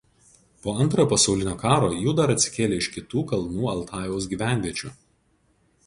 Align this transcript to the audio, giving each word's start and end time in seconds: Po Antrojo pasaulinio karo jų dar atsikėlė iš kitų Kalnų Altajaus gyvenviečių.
Po 0.61 0.71
Antrojo 0.85 1.09
pasaulinio 1.11 1.53
karo 1.65 1.91
jų 2.05 2.15
dar 2.21 2.35
atsikėlė 2.37 2.81
iš 2.85 2.89
kitų 2.97 3.23
Kalnų 3.33 3.71
Altajaus 3.75 4.31
gyvenviečių. 4.33 4.97